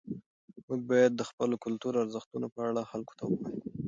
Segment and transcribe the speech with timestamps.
[0.67, 3.49] موږ باید د خپلو کلتوري ارزښتونو په اړه خلکو ته ووایو.